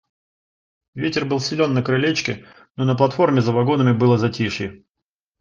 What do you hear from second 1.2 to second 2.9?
был силен на крылечке, но